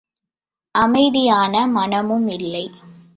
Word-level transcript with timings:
அமைதியான 0.75 1.67
மனமும் 1.67 2.27
இல்லை. 2.27 2.65